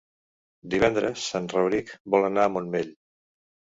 [0.73, 2.91] Divendres en Rauric vol anar al Montmell.